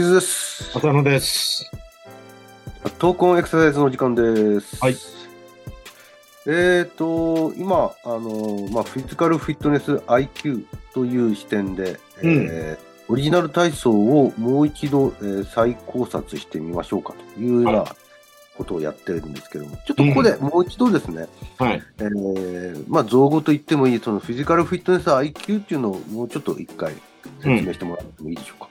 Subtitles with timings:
[0.00, 0.78] キズです。
[0.78, 1.70] 浅野です。
[2.98, 4.82] 闘魂エクササイズの時間です。
[4.82, 4.96] はい。
[6.46, 17.96] えっ、と、今、あの、まあ、フィジカルフィットネス IQ という視点で、えーオリジナル体操をもう一度、えー再考察してみましょうかというようなは
[18.56, 21.26] ことをやってるんですけども、ちょっとここでもう一度ですね、
[21.58, 21.82] はい。
[21.98, 26.94] えーまあ、造語と言ってもいい、そのフィジカルフィットネス IQ っていうのをもうちょっと一回
[27.42, 28.69] 説明してもらってもいいでしょうか。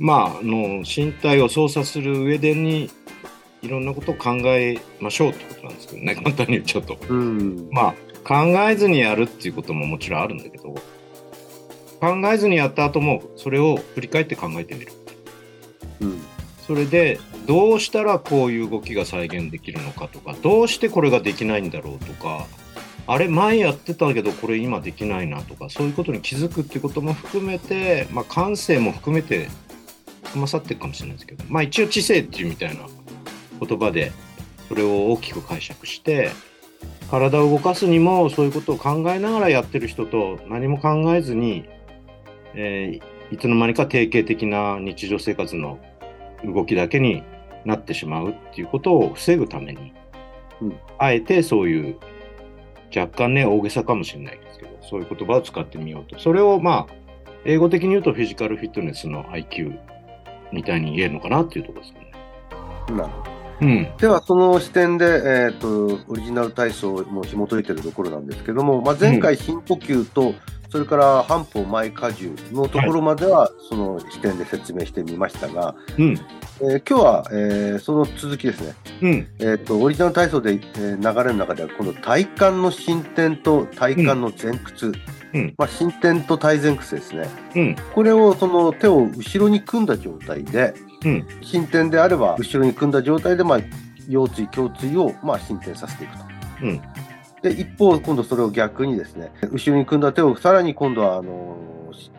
[0.00, 2.90] まあ、あの、身体を操作する上でに、
[3.60, 6.96] いろんなことを考えましょうってことなんですけどね、簡単に言っちゃうと。
[7.10, 7.68] うん。
[7.70, 7.94] まあ、
[8.26, 10.74] 考えずにやるっていうことももちろんあるんだけど、
[12.00, 14.92] 考えずにやった後も、それを振り返って考えてみる。
[16.00, 16.22] うん。
[16.66, 22.46] それで、どうしたらこういう動きが再現できるのかとか、どうしてこれができないんだろうとか、
[23.06, 29.48] あれ、前やってたけど、これ今できないなとか、そういうことに気づくっていうことも含めて、まあ、感性も含めて、
[30.30, 32.86] 含まさってるかもしれないですけど、まあ、一応知性っていうみたいな
[33.60, 34.12] 言葉で、
[34.68, 36.30] それを大きく解釈して、
[37.10, 41.68] 体を動かすにもそういうことを考えながらやってる人と何も考えずに、
[42.54, 45.78] えーいつの間にか定型的な日常生活の
[46.44, 47.22] 動きだけに
[47.64, 49.92] なってしまうっていうことを防ぐために、
[50.60, 50.78] うん。
[50.98, 51.96] あえてそういう
[52.94, 56.18] 若干ね大げさかもしれないですけどそういう言葉を使ってみようと。
[56.18, 56.94] それをまあ
[57.44, 59.78] 英語的に言うとフィジカルフィットネスの IQ
[60.52, 62.96] みたいに言えるのかなっていうところですかね。
[62.96, 63.30] なるほど。
[63.62, 63.88] うん。
[63.98, 70.34] では、その視点で、えー、とオリジナル体操も紐解いているところなんですけども、まあ、前回、深呼吸と、
[70.70, 76.18] それから半歩前荷重のところまでは、その視点で説明してみましたが、うん。
[76.62, 79.28] えー今日は、えーその続きですね、うん。
[79.40, 84.92] えーと、オリジナル体操で、えー流れの中では、今度、体幹の伸展と体幹の前屈、
[85.32, 87.76] うんまあ、伸展と体前屈ですね、うん。
[87.94, 90.74] これをその手を後ろに組んだ状態で、
[91.04, 91.26] うん。
[91.42, 93.60] 伸展であれば、後ろに組んだ状態で、まあ、
[94.08, 96.24] 腰椎、胸椎を、まあ、伸展させていくと。
[96.62, 96.80] うん。
[97.42, 101.56] で、一方、今度それを逆にですね、後ろに組んだ手をさらに今度は、あの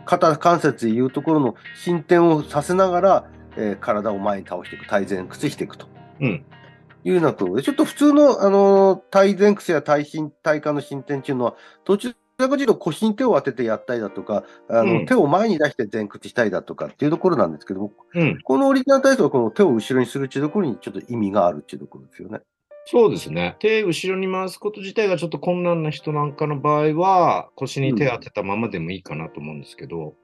[0.05, 3.25] 肩関節でいうところの伸展をさせながら、
[3.57, 5.87] えー体を前に倒していく、体前屈していくと
[6.21, 6.45] うん。
[7.03, 18.39] いうようなことで、ちょっと普通の、あの体前屈や体伸、体幹の伸展っていうのは、途中どちらかというと腰に手を当ててやったりだとか、あの、うん手を前に出して前屈したりだとかっていうところなんですけども、うん。
[18.43, 22.39] このオリジナル体操はこの手を後ろにするっていうところにちょっと意味があるっていうところですよね。
[22.85, 23.55] そうですね。
[23.59, 30.15] 手後ろに回すこと自体がちょっと困難な人なんかの場合は、腰に手当てたままでもいいかなと思うんですけど、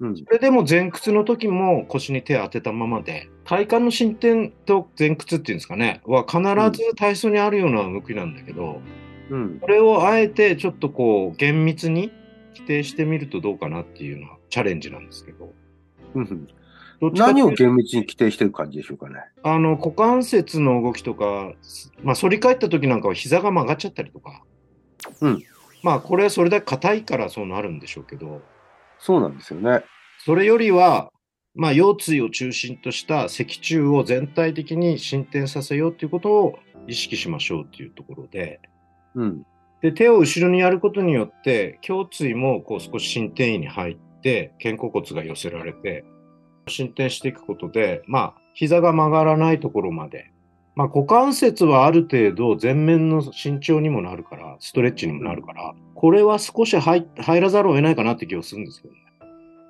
[0.00, 0.16] うん。
[0.16, 6.40] それでも前屈の時も腰に手当てたままで、体幹の進展と前屈っていうんですかね、は必
[6.82, 9.05] ず体操にあるような動きなんだけど、うん。
[9.60, 12.12] これをあえてちょっとこう厳密に
[12.54, 15.52] 規定してみるとどうかなっていうのはチャレンジなんですけど。
[16.14, 16.48] うん
[17.12, 19.16] 何を厳密に規定してる感じでしょうかね？
[19.42, 21.52] あの、股関節の動きとか、
[22.02, 24.42] まあ、反り返った時なんかは膝が曲がっちゃったりとか。
[25.20, 25.42] うん。
[25.82, 28.40] まあ、これはそれだけ硬いからそうなるんでしょうけど、
[28.98, 29.84] そうなんですよね。
[30.24, 31.10] それよりは、
[31.54, 38.58] まあ、腰椎を中心とした脊柱を全体的に進展させようということを意識しましょうっていうところで、
[39.16, 39.46] うん。
[39.82, 46.04] で、手を後ろにやることによって、胸椎もこう少し伸展位に入って、肩甲骨が寄せられて、
[46.68, 50.30] 進展していくことで、まあ、膝が曲がらないところまで、
[50.74, 59.00] まあ、股関節はある程度前面の身長にもなるから、ストレッチにもなるから、これは少し入入らざるを得ないかなって気がするんですけどね。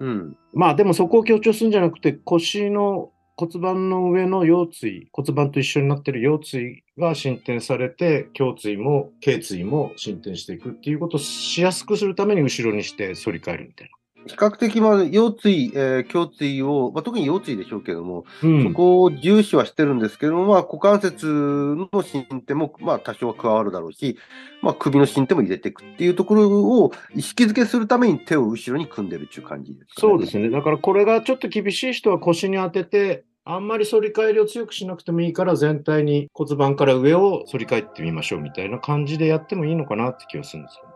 [0.00, 0.36] うん。
[0.52, 13.95] まあ、でもそこを強調するんじゃなくて、腰の骨盤の上の腰椎、骨盤と一緒になっている腰椎が進展されて、胸椎も頸椎も進展していくっていうことをしやすくするために後ろにして反り返るみたいな。
[14.26, 18.60] 比較的、まあ、腰椎、えー胸椎を、まあ、特に腰椎でしょうけども、な。
[18.60, 24.18] うそこを重視はしてるんですけども、まあ、股関節の進展も、まあ、多少は加わるだろうし、
[24.62, 26.48] まあ、首の進展も入れていくっていうところ
[26.82, 30.12] を意識づけするために手を後ろに組んでるっていう感じですか、ね。
[30.12, 30.50] そうですね。
[30.50, 40.95] だからこれがちょっと厳しい人は腰に当てて、あんまり反り返りを強くしなくてもいいから全体に骨盤から上を反り返ってみましょうみたいな感じでやってもいいのかなって気がするんですよね。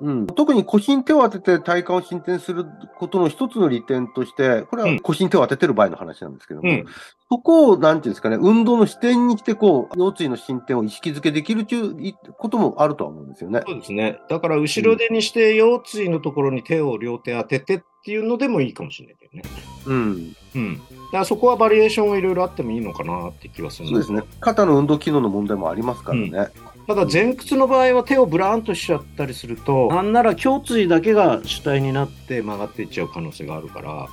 [0.00, 2.66] うん、特に腰に手を当てて体幹を進展する
[2.98, 6.84] ことの一つの利点として、これは腰に手を当ててる場合の話なんですけども、うん
[7.28, 13.62] そこを、なんていうんですかね、運動の視点に来て、こう、腰椎の進展を意識づけできるということもあるとは思うんですよね。
[13.66, 14.20] そうですね。
[14.28, 19.42] だから後ろ手にして腰椎のところに手を両手当ててっていうのでもいいかもしれないけどね。
[19.86, 20.36] うん。
[20.54, 20.76] うん。
[20.76, 24.22] だからそこはバリエーションがいろいろあってもいいのかなって気はするんそうですね。
[24.38, 26.52] 肩の運動機能の問題もありますからね。
[26.86, 34.08] ただ前屈の場合は手をブラーンとしちゃったりすると、なんなら胸椎だけが主体になって曲がっていっちゃう可能性があるから、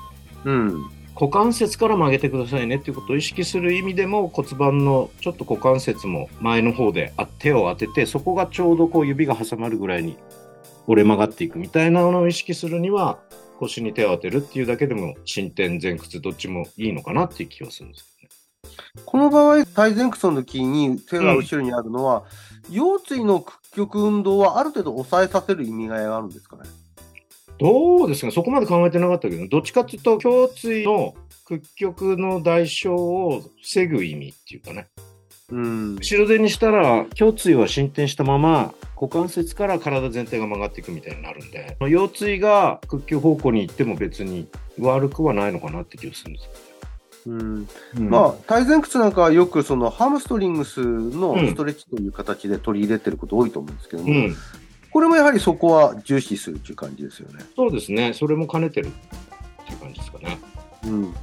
[0.46, 0.90] うん。
[1.16, 10.18] 股関節から曲げてくださいねっていうことを意識する意味でも骨盤のちょっと股関節も前の方であ手を当ててそこがちょうどこう指が挟まるぐらいに
[10.88, 13.20] 折れ曲がっていくみたいなのを意識するには
[13.60, 18.30] 腰に手を当てるっていうだけでも進展前屈どっちもいいのかなっていう気はするんですよね。
[19.06, 22.24] この場合、体前屈の時に手が後ろにあるのは、
[22.70, 26.64] 腰椎の屈曲運動はある程度抑えさせる意味合いがあるんですかね？
[27.60, 31.14] どうですかそこまで考えてなかったけどどっちかっていうと胸椎の
[31.46, 34.88] 屈曲の代償を防ぐ意味っていうかね。
[35.52, 35.96] うん。
[35.96, 44.48] 後ろ手にしたら胸椎は進展したまま股関節から体全体が曲がっていくみたいになるんで腰椎が屈曲方向に行っても別に
[44.80, 46.73] 悪くはないのかなって気がするんです
[47.26, 47.68] うん、よ、
[48.02, 54.36] まあ、体前屈なんかはよくそのハムストリングスのストレッチという形で取り入れてること多いと思うんですけども、うん、
[54.92, 57.44] これもやはりそこは重視するっていう感じですよね。
[57.56, 58.14] そうですね。
[58.14, 58.90] それも兼ねてるっ
[59.66, 60.40] ていう感じですかね。
[60.86, 61.14] うん。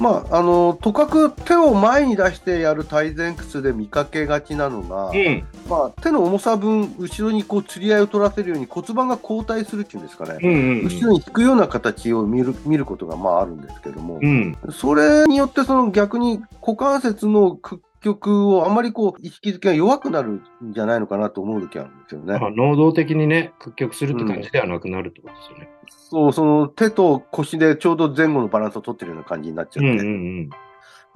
[0.00, 10.38] まあ、あの、とかく手を前に出してやる体前屈で見かけがちなのが、うんまあ、手の重さ分、後ろにこう、釣り合いを取らせるように骨盤が後退するっていうんですかね。
[10.42, 14.58] うんうん後ろに引くような形を見る見ることがまああるんですけども、うん。
[14.72, 22.38] それによってその逆に股関節の屈曲をあまりこう意識づけが弱くなるんじゃないのかなと思う時あるんですよね。
[22.38, 30.08] まあ、能動的にね屈曲するって感じではなくなるってことですよね、そう、その手と腰でちょうど前後のバランスを取ってるような感じになっちゃって、うんうんう
[30.42, 30.50] ん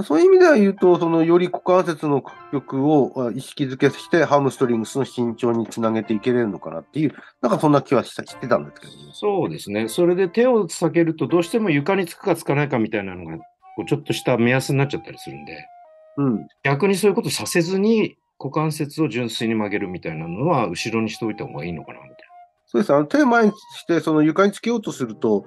[0.03, 8.99] そういう意味では言うと、そのより股関節の屈曲をあ意識づけしてハムストリングスの身長につなげていけれるのかなっていう、なんかそんな気はしてたんですけどね。
[9.13, 9.89] そうですね。
[9.89, 13.39] それで手を下げると、どうしても床につくかつかないかみたいなのが、
[13.87, 15.65] ちょっとした目安になっちゃったりするんで、
[16.17, 16.47] うん。
[16.65, 22.17] 逆にそういうことさせずに、股関節を純粋に曲げるみたいなのは、後ろにしておいた方がいいのかな、みたい
[22.67, 22.93] そうです。
[22.93, 25.45] あの手前にして、その床につけようとすると、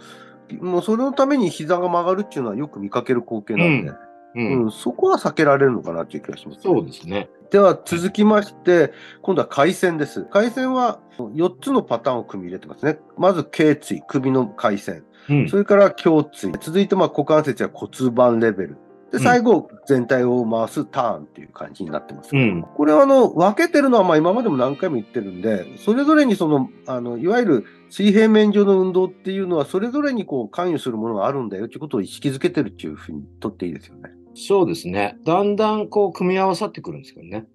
[0.61, 3.93] もうそれのために膝が曲がるっていうのはよく見かける光景なんで、な。
[3.93, 3.99] う
[4.35, 4.71] うんん。
[4.71, 7.29] そこは避けられるのかなっていう気がします、そうですね。
[7.49, 10.23] では続きまして、今度は回線です。
[10.25, 12.99] 回線は4つのパターンを組み入れてますね。
[13.17, 15.03] まず、頸椎、首の回線。
[15.29, 15.57] うんそ。
[15.57, 16.51] れから胸椎。
[16.59, 18.77] 続いて、まあ股関節や骨盤レベル。
[19.11, 22.35] で、うん最後、全体を回すターンっていう感じになってます。
[22.35, 22.61] うん。
[22.61, 34.09] これはあの分けてるのはまあ今までも何回も言ってるんで、それぞれにそのあのいわゆる水平面上の運動っていうのは、それぞれにこう関与するものがあるんだよということを意識づけてるっていうふうにとっていいですよね。
[34.35, 35.17] そうですね。
[35.25, 37.47] だんだんこう、組み合わさってくるんですけどね。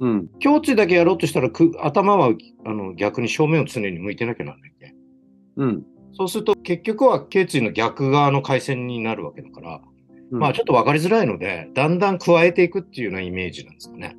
[0.00, 0.30] うん。
[0.42, 2.32] 胸椎だけやろうとしたら、く頭は
[2.64, 4.94] あの逆に正面を常に向いてなきゃならないんで。
[5.56, 5.86] うん。
[6.14, 9.80] そうすると、結局は頸椎の逆側の回線になるわけだから、
[10.32, 14.16] うんまあちょっと分かりづらいので、だんだん加えていくっていうようなイメージなんですかね。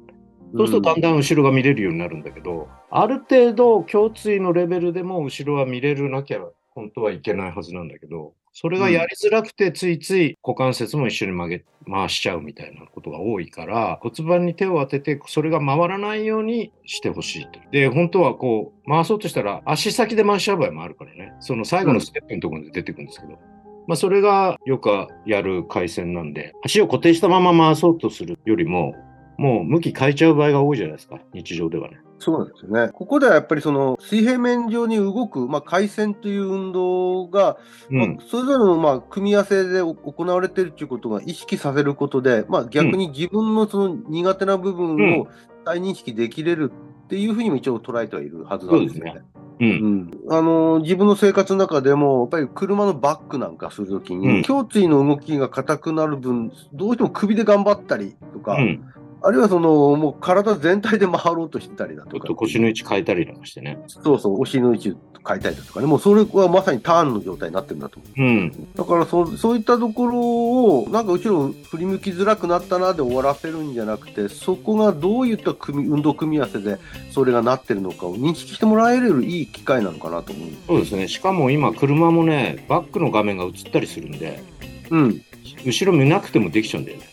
[0.56, 6.40] そうするとだんだん後ろが見れるようになるんだけど、ある程度胸椎のレベルでも後ろは見れるなきゃ
[6.70, 17.60] 本当はいけないはずなんだけど、それがやりづらくてついつい股関節も一緒に曲げ、回しちゃうみたいなことが多いから、骨盤に手を当ててそれが回らないようにしてほしいと。
[17.72, 21.34] で、本当はこう回そうとしたら足先で回しちゃう場合もあるからね。
[21.40, 23.40] その最後のステップのところで出てくるんですけど。
[23.88, 28.94] まあ、それがよくやる回線なんで、足を固定したまま回そうとするよりも、
[29.38, 31.98] もう向き変えちゃう場合が多いじゃないですか、日常ではね。
[32.20, 32.90] そうなんですよね。
[32.94, 37.58] ここではやっぱりその水平面上に動く、まあ、回線という運動が、
[37.90, 38.18] まあうん。
[38.26, 45.28] それぞれのまあ組み合わせで行われているということが意識させることで、まあ、逆に自分のその苦手な部分を
[45.66, 46.72] 再認識できれる
[47.06, 49.14] っていうふうにも一応捉えてはいるはずなんですよね。
[49.16, 49.38] う。
[49.38, 58.94] うんん、あの自分の生活の中でも、やっぱり車のバックなんかするときに、うん胸椎の動きが硬くなる分、どうしても首で頑張ったりとか、うん。
[59.26, 63.80] あるいはそのもう体全体で回ろうとしてたりだちょとか、っと腰の位置変えたりなんかしてね。
[63.88, 68.22] そうそう、お尻の位置変えたりだとかね、もうそれはまさにターンの状態になってるんだと思う。
[68.22, 68.74] うん。
[68.76, 76.78] だからそそういったところを、なんか後ろ振り向きづらくなったなで終わらせるんじゃなくて、そこがどういった組み運動組み合わせで
[77.12, 80.50] それがなってるのかを認識してもらえるいい機会なのかなと思う。
[80.68, 81.08] そうですね。
[81.08, 84.44] しかも今、車もね、バックの画面が映ったりするんで、
[84.90, 85.22] うん。
[85.66, 87.13] 後ろ見なくてもできちゃうんだよね。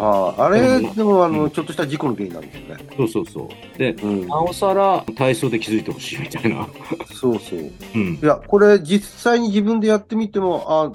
[0.00, 2.84] ああ、あれ、うんでもあの、うんちょっとした事故の原因なんですよね。
[2.96, 3.78] そうそうそう。
[3.78, 4.26] で、うん。
[4.26, 6.66] なおさら体操で気づいてほしいみたいな。
[7.14, 7.58] そうそう。
[7.94, 8.14] うん。
[8.14, 10.92] いや、これ実際に自分でやってみても、あ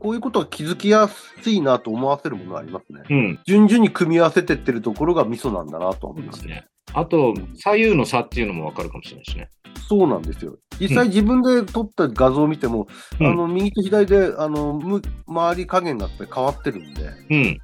[0.00, 3.02] こういうことが気づきやすいなと思わせるものがありますね。
[3.08, 3.40] うん。
[3.46, 6.32] 順々に組み合わせてってるところがミソなんだなと思いま。
[6.32, 6.66] すすね。
[6.92, 9.48] あと、左右の差っていうのも分かるかもしれないしね。
[9.88, 10.56] そうなんですよ。
[10.80, 12.88] 実際自分で撮った画像を見ても、
[13.20, 17.58] うんあの右と左であのむ周り加減が変わってるんで、うん。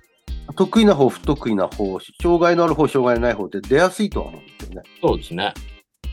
[0.55, 4.83] 得意な方、不得意な方、障害のある方、障害ない方って出やすいとは思うんですよね。
[5.01, 5.55] そうですね。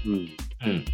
[0.05, 0.15] うん、う
[0.69, 0.85] ん。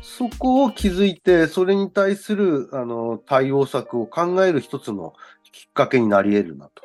[0.00, 5.14] そこを気づいて、それに対するあの対応策を考える一つの
[5.52, 6.82] きっかけになり得るなと。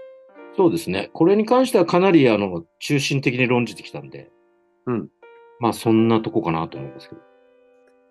[0.56, 1.10] そうですね。
[1.14, 4.30] これに関してはかなりあの中心的に論じてきたんで、
[4.86, 5.10] うん。
[5.60, 7.22] まあそんなとこかなと思いますけど。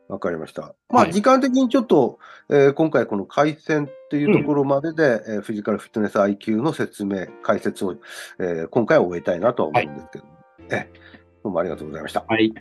[0.08, 0.74] わかりました。
[0.88, 7.96] まあ、はい時間的にちょっと、えー今回この回線っていうところまでで、えーフィジカルフィットネス IQ の説明、解説を、
[8.38, 10.24] えー今回は終えたいなとは思うんですけど、
[10.70, 10.90] え
[11.42, 12.24] どうもありがとうございました。
[12.26, 12.52] はい。